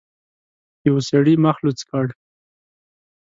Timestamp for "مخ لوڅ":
1.43-1.79